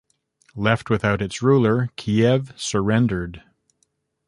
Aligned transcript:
Left 0.55 0.89
without 0.89 1.21
its 1.21 1.43
ruler, 1.43 1.91
Kiev 1.95 2.53
surrendered. 2.59 3.43